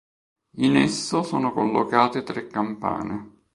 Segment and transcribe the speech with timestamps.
[0.57, 3.41] In esso sono collocate tre campane.